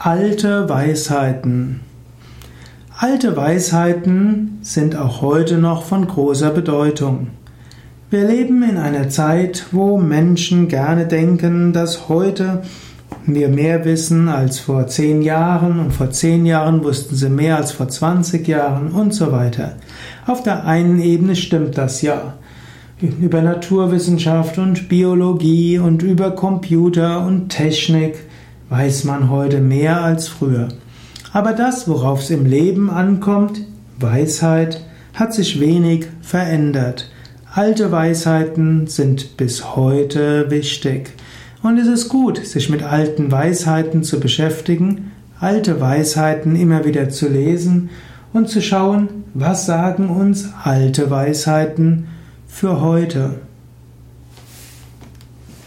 Alte 0.00 0.68
Weisheiten. 0.68 1.80
Alte 2.96 3.36
Weisheiten 3.36 4.58
sind 4.62 4.94
auch 4.94 5.22
heute 5.22 5.58
noch 5.58 5.82
von 5.82 6.06
großer 6.06 6.50
Bedeutung. 6.50 7.30
Wir 8.08 8.24
leben 8.24 8.62
in 8.62 8.76
einer 8.76 9.08
Zeit, 9.08 9.66
wo 9.72 9.98
Menschen 9.98 10.68
gerne 10.68 11.06
denken, 11.06 11.72
dass 11.72 12.08
heute 12.08 12.62
wir 13.26 13.48
mehr 13.48 13.84
wissen 13.84 14.28
als 14.28 14.60
vor 14.60 14.86
zehn 14.86 15.20
Jahren 15.20 15.80
und 15.80 15.90
vor 15.90 16.12
zehn 16.12 16.46
Jahren 16.46 16.84
wussten 16.84 17.16
sie 17.16 17.28
mehr 17.28 17.56
als 17.56 17.72
vor 17.72 17.88
20 17.88 18.46
Jahren 18.46 18.92
und 18.92 19.12
so 19.12 19.32
weiter. 19.32 19.72
Auf 20.28 20.44
der 20.44 20.64
einen 20.64 21.00
Ebene 21.00 21.34
stimmt 21.34 21.76
das 21.76 22.02
ja. 22.02 22.34
Über 23.00 23.42
Naturwissenschaft 23.42 24.58
und 24.58 24.88
Biologie 24.88 25.80
und 25.80 26.04
über 26.04 26.30
Computer 26.30 27.26
und 27.26 27.48
Technik 27.48 28.27
weiß 28.68 29.04
man 29.04 29.30
heute 29.30 29.60
mehr 29.60 30.02
als 30.02 30.28
früher. 30.28 30.68
Aber 31.32 31.52
das, 31.52 31.88
worauf 31.88 32.20
es 32.20 32.30
im 32.30 32.46
Leben 32.46 32.90
ankommt, 32.90 33.60
Weisheit, 33.98 34.84
hat 35.14 35.34
sich 35.34 35.60
wenig 35.60 36.06
verändert. 36.22 37.10
Alte 37.52 37.90
Weisheiten 37.90 38.86
sind 38.86 39.36
bis 39.36 39.74
heute 39.76 40.50
wichtig. 40.50 41.10
Und 41.62 41.78
es 41.78 41.88
ist 41.88 42.08
gut, 42.08 42.38
sich 42.38 42.70
mit 42.70 42.82
alten 42.82 43.32
Weisheiten 43.32 44.04
zu 44.04 44.20
beschäftigen, 44.20 45.10
alte 45.40 45.80
Weisheiten 45.80 46.54
immer 46.54 46.84
wieder 46.84 47.08
zu 47.08 47.28
lesen 47.28 47.90
und 48.32 48.48
zu 48.48 48.62
schauen, 48.62 49.24
was 49.34 49.66
sagen 49.66 50.08
uns 50.08 50.50
alte 50.62 51.10
Weisheiten 51.10 52.06
für 52.46 52.80
heute. 52.80 53.40